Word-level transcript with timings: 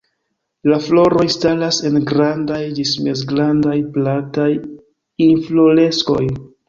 La 0.71 0.77
floroj 0.85 1.25
staras 1.33 1.81
en 1.89 1.99
grandaj 2.11 2.61
ĝis 2.79 2.93
mezgrandaj, 3.09 3.77
plataj 3.99 4.49
infloreskoj. 5.27 6.19